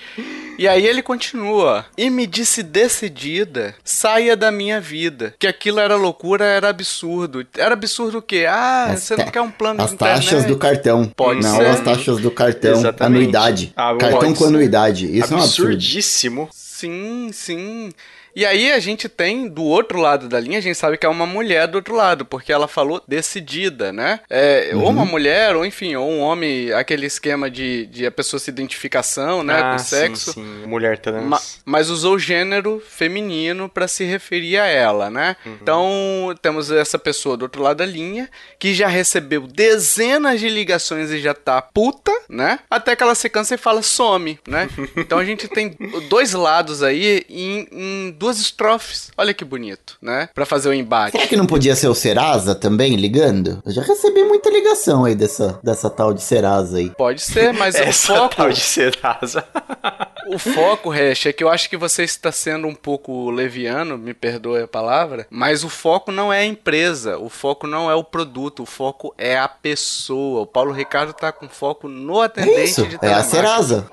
[0.58, 1.86] E aí ele continua.
[1.98, 5.34] E me disse decidida, saia da minha vida.
[5.40, 7.46] Que aquilo era loucura, era absurdo.
[7.58, 8.46] Era absurdo o quê?
[8.50, 10.48] Ah, As você não quer um plano As de taxas internet?
[10.48, 11.06] do cartão.
[11.16, 11.68] Pode não, ser.
[11.68, 12.72] as taxas do cartão.
[12.74, 13.22] Exatamente.
[13.22, 13.74] Anuidade.
[13.76, 15.06] Ah, cartão com anuidade.
[15.06, 15.74] Isso é um absurdo.
[15.74, 16.50] Absurdíssimo.
[16.52, 17.92] Sim, sim.
[18.40, 21.10] E aí a gente tem do outro lado da linha, a gente sabe que é
[21.10, 24.20] uma mulher do outro lado, porque ela falou decidida, né?
[24.30, 24.90] É, Ou Uhum.
[24.90, 29.42] uma mulher, ou enfim, ou um homem, aquele esquema de, de a pessoa se identificação,
[29.44, 30.34] né, ah, com sexo.
[30.34, 30.68] Sim, sim.
[30.68, 31.24] Mulher trans.
[31.26, 35.36] Ma- mas usou o gênero feminino pra se referir a ela, né?
[35.44, 35.58] Uhum.
[35.60, 41.10] Então, temos essa pessoa do outro lado da linha, que já recebeu dezenas de ligações
[41.10, 42.60] e já tá puta, né?
[42.70, 44.70] Até que ela se cansa e fala some, né?
[44.96, 45.76] Então a gente tem
[46.10, 49.12] dois lados aí em, em duas estrofes.
[49.18, 50.28] Olha que bonito, né?
[50.36, 51.14] Pra fazer o embate.
[51.14, 53.64] Será que não podia ser o Serasa também ligando?
[53.66, 56.90] Eu já recebi muita ligação aí dessa, dessa tal de Serasa aí.
[56.90, 59.46] Pode ser, mas o Essa foco, tal de Serasa.
[60.28, 64.14] o foco, Hash, é que eu acho que você está sendo um pouco leviano, me
[64.14, 68.04] perdoe a palavra, mas o foco não é a empresa, o foco não é o
[68.04, 70.42] produto, o foco é a pessoa.
[70.42, 73.24] O Paulo Ricardo tá com foco no atendente É isso, de é a.
[73.24, 73.88] Serasa.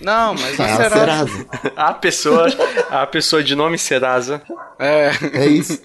[0.00, 0.98] Não, mas É a a Serasa.
[0.98, 1.46] Serasa.
[1.76, 2.46] a pessoa,
[2.90, 4.42] a pessoa de nome Serasa.
[4.78, 5.10] É.
[5.32, 5.80] É isso.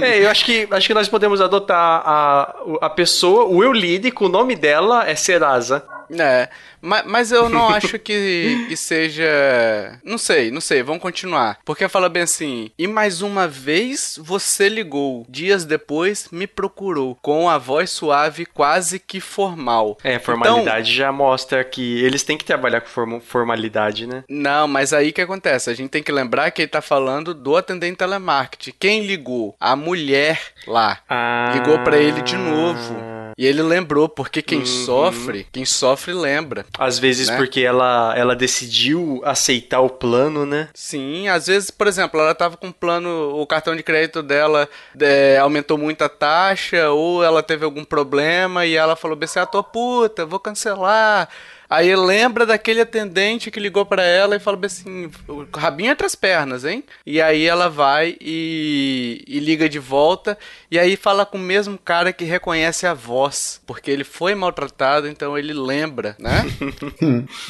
[0.00, 4.26] É, eu acho que, acho que nós podemos adotar a, a pessoa, o eu lírico,
[4.26, 5.84] o nome dela é Serasa.
[6.10, 6.48] É,
[6.80, 9.98] mas, mas eu não acho que, que seja.
[10.04, 11.58] Não sei, não sei, vamos continuar.
[11.64, 15.24] Porque fala bem assim: e mais uma vez você ligou.
[15.28, 17.16] Dias depois me procurou.
[17.22, 19.96] Com a voz suave, quase que formal.
[20.04, 24.24] É, formalidade já mostra que eles têm que trabalhar com form- formalidade, né?
[24.28, 25.70] Não, mas aí que acontece?
[25.70, 28.74] A gente tem que lembrar que ele tá falando do atendente telemarketing.
[28.78, 29.54] Quem ligou?
[29.60, 30.98] A mulher lá.
[31.08, 31.52] Ah.
[31.54, 32.94] Ligou pra ele de novo.
[33.38, 34.66] E ele lembrou, porque quem Uhum.
[34.66, 36.64] sofre, quem sofre lembra.
[36.78, 37.36] Às vezes Né?
[37.36, 40.70] porque ela, ela decidiu aceitar o plano, né?
[40.72, 44.66] Sim, às vezes, por exemplo, ela tava com um plano, o cartão de crédito dela
[44.98, 49.44] é, aumentou muito a taxa, ou ela teve algum problema e ela falou assim, ah,
[49.46, 51.28] tô puta, vou cancelar.
[51.68, 56.06] Aí lembra daquele atendente que ligou pra ela e fala bem assim, o rabinho entre
[56.06, 56.84] as pernas, hein?
[57.04, 60.38] E aí ela vai e, e liga de volta
[60.70, 65.08] e aí fala com o mesmo cara que reconhece a voz, porque ele foi maltratado,
[65.08, 66.44] então ele lembra, né?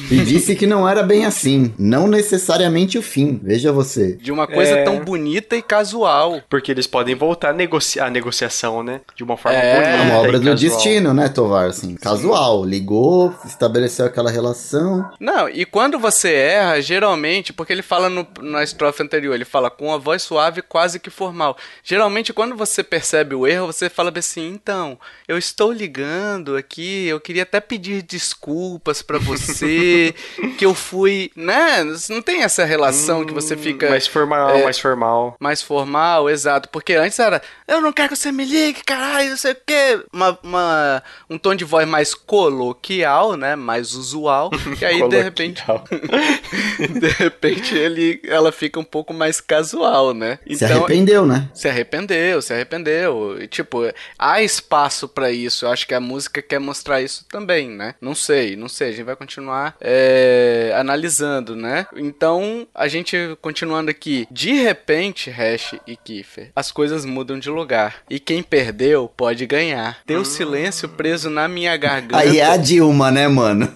[0.09, 1.73] E disse que não era bem assim.
[1.77, 3.39] Não necessariamente o fim.
[3.43, 4.13] Veja você.
[4.13, 4.83] De uma coisa É.
[4.83, 6.41] tão bonita e casual.
[6.49, 9.01] Porque eles podem voltar a negociar a negociação, né?
[9.15, 9.89] De uma forma É, bonita.
[9.89, 10.55] É uma obra e do casual.
[10.55, 11.69] destino, né, Tovar?
[11.69, 12.63] Assim, casual.
[12.65, 15.09] Ligou, estabeleceu aquela relação.
[15.19, 19.69] Não, e quando você erra, geralmente, porque ele fala no, na estrofe anterior, ele fala
[19.69, 21.57] com a voz suave, quase que formal.
[21.83, 27.19] Geralmente, quando você percebe o erro, você fala assim: então, eu estou ligando aqui, eu
[27.19, 30.13] queria até pedir desculpas pra você,
[30.57, 31.31] que eu fui.
[31.35, 31.83] Né?
[32.09, 33.89] Não tem essa relação que você fica.
[33.89, 35.35] Mais formal, é, mais formal.
[35.39, 36.69] mais formal, exato.
[36.69, 40.01] Porque antes era, eu não quero que você me ligue, caralho, não sei o quê.
[40.13, 43.55] Uma, uma- um tom de voz mais coloquial, né?
[43.55, 44.51] Mais usual.
[44.79, 45.63] E aí, de repente,
[46.99, 50.39] de repente, ele, ela fica um pouco mais casual, né?
[50.53, 51.49] Se arrependeu, né?
[51.53, 53.41] se arrependeu, se arrependeu.
[53.41, 53.81] E, tipo,
[54.17, 55.65] há espaço pra isso.
[55.65, 57.95] Eu acho que a música quer mostrar isso também, né?
[57.99, 58.89] Não sei, não sei.
[58.89, 61.87] A gente vai continuar é, analisando, né?
[61.95, 64.27] Então, a gente continuando aqui.
[64.29, 68.03] De repente, Hash e Kiefer, as coisas mudam de lugar.
[68.09, 69.97] E quem perdeu pode ganhar.
[70.05, 72.17] Teu silêncio preso na minha garganta.
[72.17, 73.75] Aí é a Dilma, né, mano?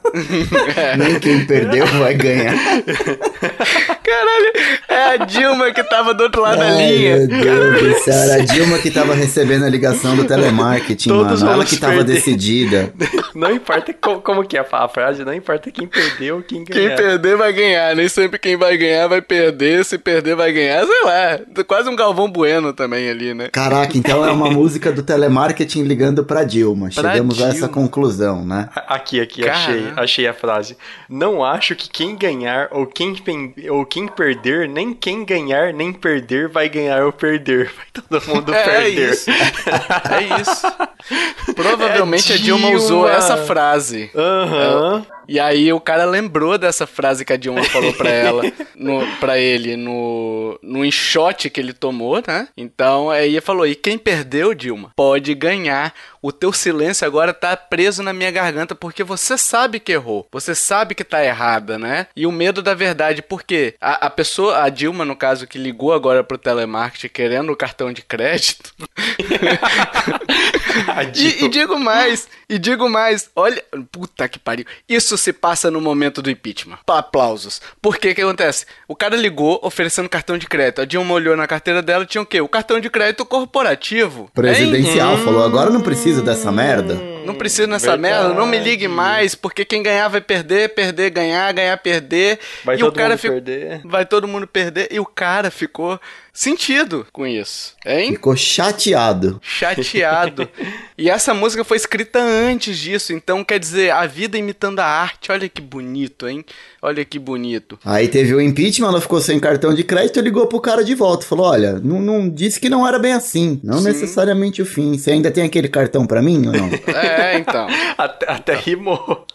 [0.98, 2.54] Nem quem perdeu vai ganhar.
[4.12, 4.52] Caralho,
[4.90, 7.18] é a Dilma que tava do outro lado da linha.
[7.18, 11.42] Meu Deus do céu, era a Dilma que tava recebendo a ligação do telemarketing, Todos
[11.42, 11.54] mano.
[11.56, 12.14] Ela que tava perder.
[12.14, 12.94] decidida.
[13.34, 16.84] Não importa co- como, que é a frase, não importa quem perdeu ou quem Quem
[16.84, 16.98] ganhar.
[16.98, 21.04] perder vai ganhar, nem sempre quem vai ganhar vai perder, se perder vai ganhar, sei
[21.06, 21.40] lá.
[21.66, 23.48] Quase um Galvão Bueno também ali, né?
[23.52, 26.90] Caraca, então é uma música do telemarketing ligando pra Dilma.
[26.94, 27.70] Pra Chegamos a essa Dilma.
[27.70, 28.68] conclusão, né?
[28.88, 29.62] Aqui, aqui, Caramba.
[29.64, 30.76] achei, achei a frase.
[31.10, 33.16] Não acho que quem ganhar ou quem,
[33.70, 37.72] ou quem perder, nem quem ganhar nem perder vai ganhar ou perder.
[37.76, 39.12] Vai todo mundo É, é perder.
[39.12, 39.30] isso.
[39.32, 40.68] É isso.
[41.56, 44.12] Provavelmente É a Dilma usou essa frase.
[44.16, 45.06] Aham.
[45.32, 48.44] E aí o cara lembrou dessa frase que a Dilma falou pra ela,
[48.76, 52.50] no, pra ele, no, no enxote que ele tomou, né?
[52.58, 55.94] Então aí ele falou, e quem perdeu, Dilma, pode ganhar.
[56.22, 60.28] O teu silêncio agora tá preso na minha garganta porque você sabe que errou.
[60.34, 62.08] Você sabe que tá errada, né?
[62.14, 63.76] E o medo da verdade, por quê?
[63.80, 67.94] A, a pessoa, a Dilma, no caso, que ligou agora pro telemarketing querendo o cartão
[67.94, 68.74] de crédito,
[71.16, 74.66] e, e digo mais, e digo mais, olha, puta que pariu.
[74.88, 76.80] Isso se passa no momento do impeachment.
[76.86, 77.62] Pa- Aplausos.
[77.82, 78.66] Porque que acontece?
[78.88, 80.82] O cara ligou oferecendo cartão de crédito.
[80.82, 82.42] A Dilma olhou na carteira dela tinha o quê?
[82.42, 84.22] O cartão de crédito corporativo.
[84.24, 84.30] Hein?
[84.34, 86.96] Presidencial falou, agora não precisa dessa merda.
[87.26, 88.02] Não precisa nessa Verdade.
[88.02, 92.40] merda, não me ligue mais, porque quem ganhar vai perder, perder, ganhar, ganhar, perder.
[92.64, 93.82] Vai e todo o cara mundo perder.
[93.84, 94.88] Vai todo mundo perder.
[94.92, 96.00] E o cara ficou
[96.34, 97.76] sentido com isso.
[97.86, 98.12] Hein?
[98.12, 99.40] Ficou chateado.
[99.44, 100.50] chateado.
[100.98, 105.32] e essa música foi escrita antes disso, então quer dizer, a vida imitando a arte.
[105.32, 106.46] Olha que bonito, hein?
[106.82, 107.78] Olha que bonito.
[107.86, 111.26] Aí teve o impeachment, ela ficou sem cartão de crédito, ligou pro cara de volta.
[111.26, 113.60] Falou: olha, não, não disse que não era bem assim.
[113.64, 113.84] Não Sim.
[113.86, 114.98] necessariamente o fim.
[114.98, 116.72] Você ainda tem aquele cartão pra mim ou não?
[116.92, 117.68] É, então.
[117.98, 119.26] Até, até rimou.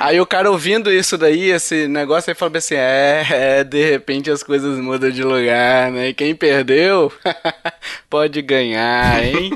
[0.00, 4.30] Aí o cara ouvindo isso daí, esse negócio, aí falou assim: é, é, de repente
[4.30, 6.08] as coisas mudam de lugar, né?
[6.08, 7.12] E quem perdeu
[8.10, 9.50] pode ganhar, hein?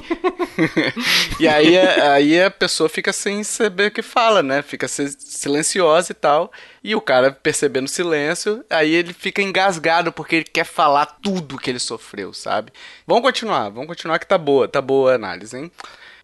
[1.41, 4.63] e aí, aí a pessoa fica sem saber o que fala, né?
[4.63, 6.53] Fica si- silenciosa e tal.
[6.83, 11.59] E o cara percebendo o silêncio, aí ele fica engasgado porque ele quer falar tudo
[11.59, 12.73] que ele sofreu, sabe?
[13.07, 15.71] Vamos continuar, vamos continuar que tá boa, tá boa a análise, hein?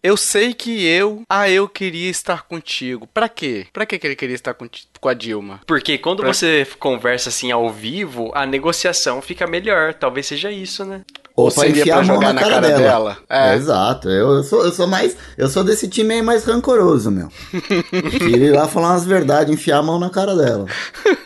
[0.03, 3.07] Eu sei que eu, ah, eu queria estar contigo.
[3.13, 3.67] Pra quê?
[3.71, 4.67] Pra que ele queria estar com,
[4.99, 5.61] com a Dilma?
[5.65, 9.93] Porque quando Pra- você conversa assim ao vivo, a negociação fica melhor.
[9.93, 11.01] Talvez seja isso, né?
[11.35, 12.79] Ou seria enfiar pra a mão jogar na na cara cara dela.
[12.79, 13.17] dela?
[13.29, 13.55] É.
[13.55, 14.07] Exato.
[14.09, 15.15] Eu, eu sou, eu sou mais.
[15.37, 17.29] Eu sou desse time aí mais rancoroso, meu.
[18.19, 20.65] Queria ir lá falar umas verdades, enfiar a mão na cara dela.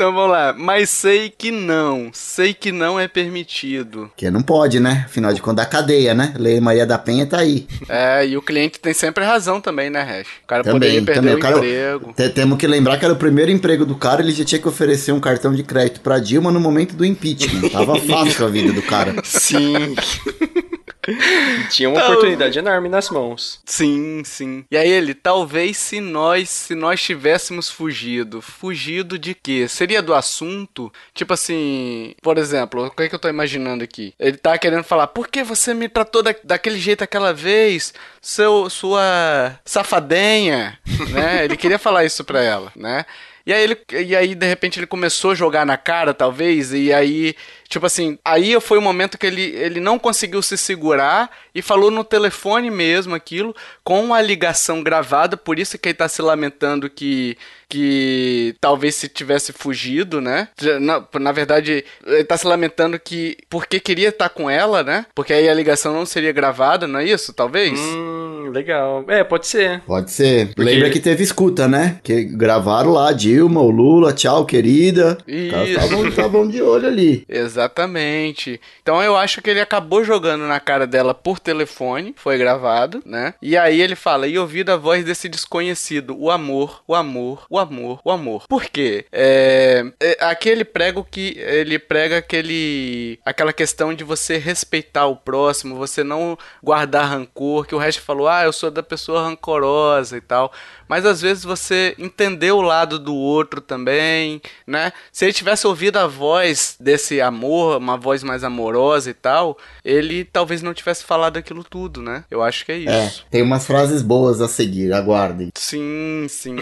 [0.00, 0.54] Então vamos lá.
[0.56, 2.08] Mas sei que não.
[2.14, 4.10] Sei que não é permitido.
[4.16, 5.04] Que não pode, né?
[5.06, 6.32] Afinal de contas, a cadeia, né?
[6.38, 7.66] Lei Maria da Penha tá aí.
[7.86, 10.26] É, e o cliente tem sempre razão também, né, Hash?
[10.42, 11.34] O cara Também, poderia perder também.
[11.34, 12.14] o cara- emprego.
[12.16, 14.68] Te- Temos que lembrar que era o primeiro emprego do cara, ele já tinha que
[14.68, 17.68] oferecer um cartão de crédito pra Dilma no momento do impeachment.
[17.68, 19.16] Tava fácil a vida do cara.
[19.22, 19.94] Sim.
[21.70, 23.60] Tinha uma Então- oportunidade enorme nas mãos.
[23.64, 24.64] Sim, sim.
[24.70, 28.40] E aí ele, talvez se nós, se nós tivéssemos fugido.
[28.40, 29.66] Fugido de quê?
[29.68, 30.92] Seria do assunto?
[31.14, 34.14] Tipo assim, por exemplo, o que, é que eu tô imaginando aqui?
[34.18, 37.92] Ele tá querendo falar, por que você me tratou da- daquele jeito aquela vez?
[38.20, 40.78] Seu, sua safadenha,
[41.10, 41.44] né?
[41.44, 43.04] Ele queria falar isso pra ela, né?
[43.46, 46.92] E aí, ele, e aí, de repente, ele começou a jogar na cara, talvez, e
[46.92, 47.34] aí,
[47.70, 51.90] tipo assim, aí foi o momento que ele, ele não conseguiu se segurar e falou
[51.90, 56.90] no telefone mesmo aquilo, com a ligação gravada, por isso que ele tá se lamentando
[56.90, 60.48] que, que talvez se tivesse fugido, né?
[60.80, 65.06] Na, na verdade, ele tá se lamentando que porque queria estar com ela, né?
[65.14, 67.32] Porque aí a ligação não seria gravada, não é isso?
[67.32, 67.78] Talvez?
[67.78, 69.04] Hum, legal.
[69.08, 69.80] É, pode ser.
[69.86, 70.48] Pode ser.
[70.48, 71.98] Porque- Lembra que teve escuta, né?
[72.02, 75.18] Que gravaram lá, Dilma, o Lula, tchau, querida.
[75.26, 75.78] Os caras Isso.
[75.80, 77.24] estavam- estavam de olho ali.
[77.60, 78.58] Exatamente.
[78.82, 83.34] Então eu acho que ele acabou jogando na cara dela por telefone, foi gravado, né?
[83.42, 87.58] E aí ele fala: e ouvido a voz desse desconhecido, o amor, o amor, o
[87.58, 88.46] amor, o amor.
[88.48, 89.04] Por quê?
[89.12, 95.16] É, é, aqui ele prega que ele prega aquele aquela questão de você respeitar o
[95.16, 100.16] próximo, você não guardar rancor, que o resto falou: "Ah, eu sou da pessoa rancorosa
[100.16, 100.50] e tal".
[100.90, 104.92] Mas às vezes você entendeu o lado do outro também, né?
[105.12, 110.24] Se ele tivesse ouvido a voz desse amor, uma voz mais amorosa e tal, ele
[110.24, 112.24] talvez não tivesse falado falar daquilo tudo, né?
[112.30, 113.26] Eu acho que é, É, isso.
[113.30, 115.49] tem umas frases boas a seguir, aguardem.
[115.70, 116.56] Sim, sim.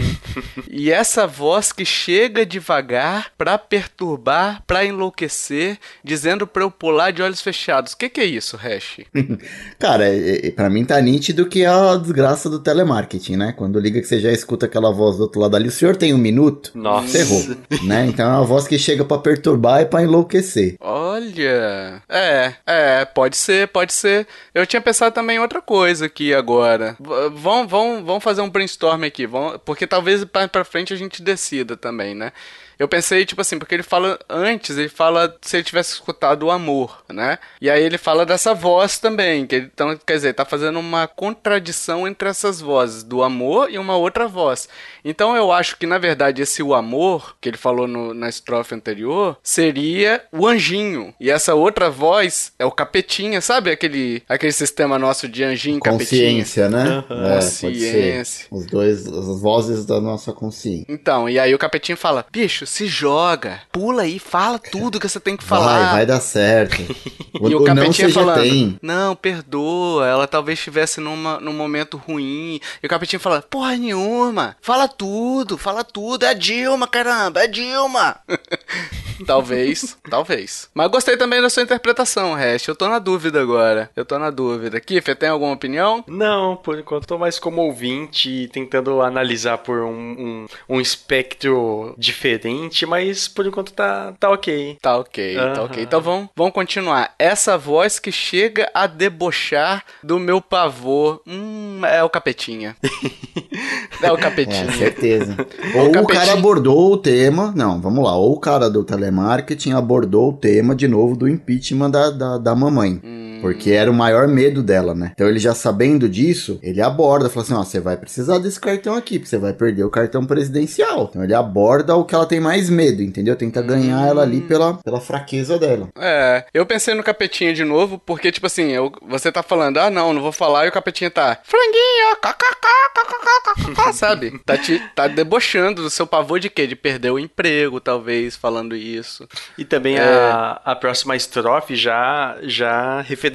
[0.69, 7.21] e essa voz que chega devagar pra perturbar, pra enlouquecer, dizendo pra eu pular de
[7.21, 7.93] olhos fechados.
[7.93, 8.99] O que, que é isso, Hash?
[9.79, 13.53] Cara, é, é, pra mim tá nítido que é a desgraça do telemarketing, né?
[13.57, 16.13] Quando liga que você já escuta aquela voz do outro lado ali, o senhor tem
[16.13, 16.71] um minuto?
[16.75, 17.07] Nossa.
[17.07, 18.05] Você errou, né?
[18.07, 20.75] Então é uma voz que chega pra perturbar e pra enlouquecer.
[20.79, 22.01] Olha.
[22.07, 24.27] É, é, pode ser, pode ser.
[24.53, 26.95] Eu tinha pensado também em outra coisa aqui agora.
[26.99, 30.97] V- Vão, vão, vão fazer um brainstorm aqui, vão, porque talvez pra, pra frente a
[30.97, 32.31] gente decida também, né?
[32.79, 36.51] Eu pensei, tipo assim, porque ele fala antes, ele fala se ele tivesse escutado o
[36.51, 37.37] amor, né?
[37.61, 41.05] E aí ele fala dessa voz também, que ele, então, quer dizer, tá fazendo uma
[41.05, 44.69] contradição entre essas vozes, do amor e uma outra voz.
[45.03, 48.73] Então eu acho que, na verdade, esse o amor, que ele falou no- na estrofe
[48.73, 51.13] anterior, seria o anjinho.
[51.19, 53.71] E essa outra voz é o capetinha, sabe?
[53.71, 56.29] Aquele, aquele sistema nosso de anjinho e capetinha.
[56.29, 57.03] Consciência, né?
[57.09, 57.67] É, pode ser.
[57.67, 58.47] Consciência.
[58.51, 60.85] Os dois, as vozes da nossa consciência.
[60.87, 65.19] Então, e aí o capetinho fala: bicho, se joga, pula aí, fala tudo que você
[65.19, 65.91] tem que Vai, falar.
[65.93, 66.77] vai dar certo.
[67.39, 68.77] O, E o capetinha falando, tem.
[68.81, 72.59] não, perdoa, ela talvez estivesse numa, num momento ruim.
[72.83, 77.43] E o capetinho fala, porra nenhuma, fala tudo, fala tudo, é a Dilma, caramba, é
[77.43, 78.17] a Dilma.
[79.25, 80.69] talvez, talvez.
[80.73, 84.29] Mas gostei também da sua interpretação, Hash, eu tô na dúvida agora, eu tô na
[84.29, 84.79] dúvida.
[84.79, 86.03] Kiffer, tem alguma opinião?
[86.07, 90.45] Não, por enquanto tô mais como ouvinte, tentando analisar por um, um,
[90.77, 94.77] um espectro diferente, mas por enquanto tá, tá ok.
[94.81, 95.63] Tá ok, tá Aham.
[95.65, 95.83] ok.
[95.83, 97.13] Então vamos, vamos continuar.
[97.17, 101.21] Essa voz que chega a debochar do meu pavor.
[101.27, 102.75] Hum, é o capetinha.
[104.01, 104.71] é o É, capetinha.
[104.71, 105.35] certeza.
[105.75, 106.07] Ou o capetinho.
[106.19, 107.53] cara abordou o tema.
[107.55, 108.15] Não, vamos lá.
[108.15, 112.55] Ou o cara do telemarketing abordou o tema de novo do impeachment da, da, da
[112.55, 113.01] mamãe.
[113.03, 113.18] Hum.
[113.41, 115.11] Porque era o maior medo dela, né?
[115.13, 118.95] Então ele já sabendo disso, ele aborda, fala assim: ó, você vai precisar desse cartão
[118.95, 121.07] aqui, porque você vai perder o cartão presidencial.
[121.09, 123.35] Então ele aborda o que ela tem mais medo, entendeu?
[123.35, 125.87] Tenta ganhar ela ali pela, pela fraqueza dela.
[125.97, 129.89] É, eu pensei no capetinha de novo, porque, tipo assim, eu, você tá falando, ah,
[129.89, 134.39] não, não vou falar, e o capetinha tá, franguinho, kkk, sabe?
[134.45, 136.67] Tá, te, tá debochando do seu pavor de quê?
[136.67, 139.27] De perder o emprego, talvez, falando isso.
[139.57, 140.01] E também É.
[140.01, 143.28] a, a próxima estrofe já, já referencia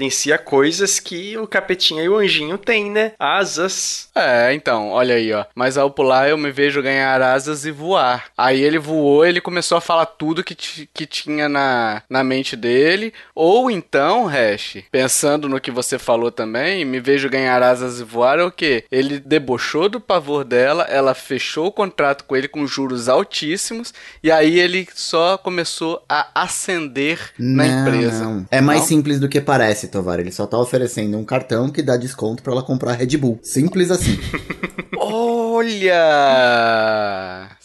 [0.45, 3.13] coisas que o capetinha e o anjinho têm, né?
[3.19, 4.09] Asas.
[4.15, 5.45] É, então, olha aí, ó.
[5.55, 8.27] Mas ao pular eu me vejo ganhar asas e voar.
[8.37, 13.13] Aí ele voou, ele começou a falar tudo que, que tinha na, na mente dele.
[13.35, 18.39] Ou então, Hash, pensando no que você falou também, me vejo ganhar asas e voar
[18.39, 18.85] é o quê?
[18.91, 24.31] Ele debochou do pavor dela, ela fechou o contrato com ele com juros altíssimos, e
[24.31, 28.25] aí ele só começou a ascender na Não, empresa.
[28.25, 28.47] não.
[28.51, 28.87] É mais Não?
[28.89, 30.21] simples do que parece, Tovar.
[30.21, 33.39] Ele só tá oferecendo um cartão que dá desconto pra ela comprar Red Bull.
[33.43, 34.19] Simples assim.
[34.99, 35.95] Olha!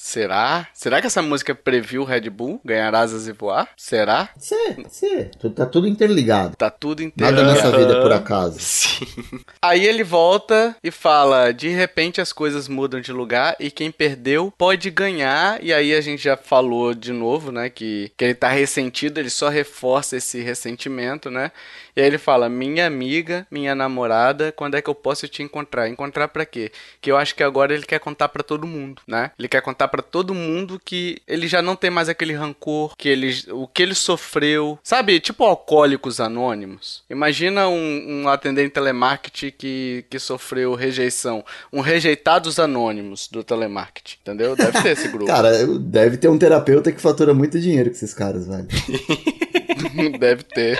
[0.02, 0.66] Será?
[0.74, 3.68] Será que essa música previu o Red Bull ganhar asas e voar?
[3.76, 4.30] Será?
[4.38, 5.30] Cê.
[5.38, 6.56] tu- Tá tudo interligado.
[6.56, 7.36] Tá tudo inteiro.
[7.36, 8.58] Nada nessa vida é por acaso.
[8.64, 9.06] Sim.
[9.62, 14.54] Aí ele volta e fala: de repente as coisas mudam de lugar e quem perdeu
[14.58, 15.62] pode ganhar.
[15.62, 17.70] E aí a gente já falou de novo, né?
[17.70, 21.52] Que, que ele tá ressentido, ele só reforça esse ressentimento, né?
[21.94, 25.90] E aí ele fala: minha amiga, minha namorada, quando é que eu posso te encontrar?
[25.90, 26.72] Encontrar pra quê?
[27.02, 29.32] Que eu acho que agora ele quer contar pra todo mundo, né?
[29.38, 33.10] Ele quer contar pra todo mundo que ele já não tem mais aquele rancor, que
[33.10, 35.20] ele, o que ele sofreu, sabe?
[35.20, 37.04] Tipo alcoólicos anônimos.
[37.10, 44.56] Imagina um, um atendente telemarketing que, que sofreu rejeição, um rejeitados anônimos do telemarketing, entendeu?
[44.56, 45.26] Deve ter esse grupo.
[45.32, 48.68] Cara, deve ter um terapeuta que fatura muito dinheiro com esses caras, velho.
[50.20, 50.78] Deve ter.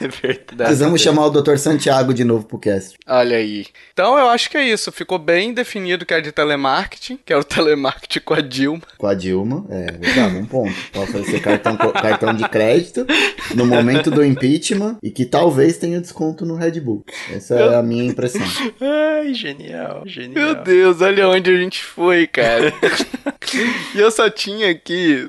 [0.00, 0.56] É verdade.
[0.56, 1.04] Precisamos ter.
[1.08, 1.56] chamar o Dr.
[1.56, 2.96] Santiago de novo pro cast.
[3.06, 3.66] Olha aí.
[3.92, 4.90] Então eu acho que é isso.
[4.92, 8.82] Ficou bem definido que é de telemarketing, que é o telemarketing com a Dilma.
[8.98, 10.74] Com a Dilma, é verdade, um ponto.
[10.92, 13.06] Pra oferecer cartão, cartão de crédito
[13.54, 17.04] no momento do impeachment e que talvez tenha desconto no Red Bull.
[17.30, 18.42] Essa é a minha impressão.
[18.80, 20.32] Ai, genial, genial.
[20.34, 22.72] Meu Deus, olha onde a gente foi, cara.
[23.94, 25.26] e eu só tinha aqui,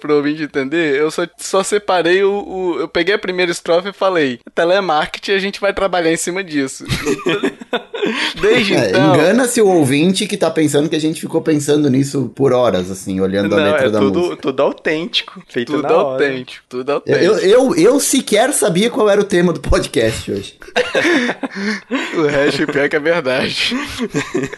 [0.00, 3.92] pro ouvinte entender, eu só, só separei o, o- Eu peguei a primeira estrofe e
[3.92, 6.84] falei: telemarketing, a gente vai trabalhar em cima disso.
[8.40, 9.14] Desde É, então.
[9.14, 13.20] Engana-se o ouvinte que tá pensando que a gente ficou pensando nisso por horas, assim,
[13.20, 14.36] olhando a Não, letra é da tudo, música.
[14.36, 16.00] tudo autêntico, feito Tudo na hora.
[16.12, 17.24] autêntico, tudo Eu, autêntico.
[17.24, 20.54] eu, eu, eu sequer sabia qual era o tema do podcast hoje.
[22.16, 23.74] O resto pior que é verdade.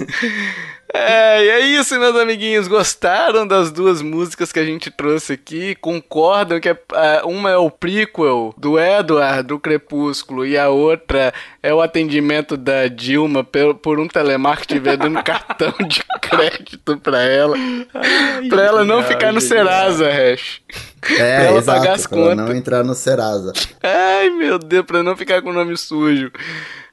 [0.93, 2.67] É, e é isso, meus amiguinhos.
[2.67, 5.75] Gostaram das duas músicas que a gente trouxe aqui?
[5.77, 11.33] Concordam que é, é, uma é o prequel do Edward, do Crepúsculo, e a outra
[11.63, 17.57] é o atendimento da Dilma por, por um telemarketing vendendo cartão de crédito pra ela.
[17.95, 20.61] Ai, pra ela não ficar no Serasa, Hash.
[21.03, 22.37] É, pra ela exato, pagar as contas.
[22.37, 23.53] não entrar no Serasa.
[23.83, 26.33] Ai, meu Deus, pra não ficar com o nome sujo.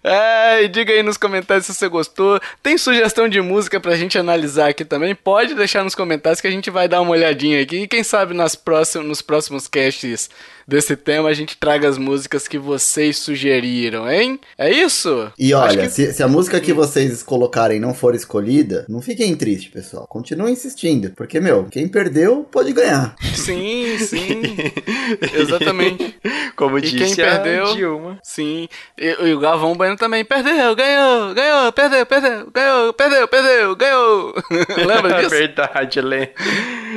[0.04, 2.40] É, e diga aí nos comentários se você gostou.
[2.62, 5.16] Tem sugestão de música pra gente analisar aqui também?
[5.16, 7.78] Pode deixar nos comentários que a gente vai dar uma olhadinha aqui.
[7.78, 10.30] E quem sabe nas próximos, nos próximos casts
[10.68, 14.40] desse tema a gente traga as músicas que vocês sugeriram, hein?
[14.58, 15.32] É isso?
[15.40, 15.90] E olha, que...
[15.90, 20.06] se, se, a música que vocês colocarem não for escolhida, não fiquem tristes, pessoal.
[20.08, 23.16] Continuem insistindo, porque, meu, quem perdeu pode ganhar.
[23.34, 24.42] Sim, sim.
[25.34, 26.16] Exatamente.
[26.56, 28.20] Como e disse quem perdeu, Dilma.
[28.24, 28.68] Sim.
[28.98, 34.34] E, e, o Galvão Bueno também perdeu, ganhou, ganhou, perdeu, perdeu, ganhou, perdeu, perdeu, ganhou.
[34.86, 35.36] Lembra disso?
[35.36, 36.30] É verdade, Lê.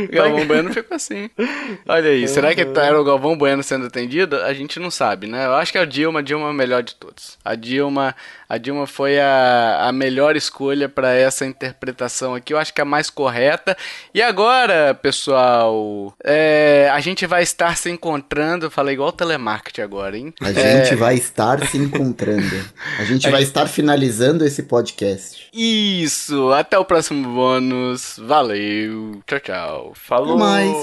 [0.10, 1.30] Galvão Bueno ficou assim.
[1.86, 4.36] Olha aí, será que tá, era o Galvão Bueno sendo atendido?
[4.36, 5.46] A gente não sabe, né?
[5.46, 7.38] Eu acho que a Dilma, a Dilma é a melhor de todos.
[7.44, 8.14] A Dilma,
[8.48, 12.52] a Dilma foi a, a melhor escolha para essa interpretação aqui.
[12.52, 13.76] Eu acho que é a mais correta.
[14.14, 18.70] E agora, pessoal, é, a gente vai estar se encontrando.
[18.70, 20.34] Falei igual telemarketing agora, hein?
[20.40, 20.96] A gente é...
[20.96, 22.64] vai estar se encontrando.
[22.98, 23.48] A gente a vai gente...
[23.48, 25.48] estar finalizando esse podcast.
[25.52, 26.52] Isso.
[26.52, 28.16] Até o próximo bônus.
[28.18, 29.20] Valeu.
[29.26, 29.89] Tchau, tchau.
[29.94, 30.30] Falou!
[30.30, 30.76] Até mais.